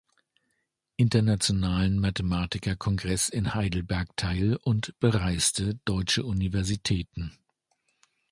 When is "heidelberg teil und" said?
3.53-4.99